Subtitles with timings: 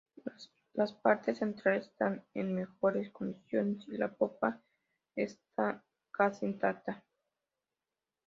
[0.73, 4.59] Las partes centrales están en mejores condiciones y la popa
[5.15, 7.03] está casi intacta.